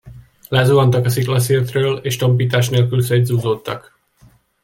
Lezuhantak 0.49 1.05
a 1.05 1.09
szikla 1.09 1.39
szirtről, 1.39 1.97
és 1.97 2.15
tompítás 2.15 2.69
nélkül 2.69 3.01
szét-zúzódtak. 3.01 3.97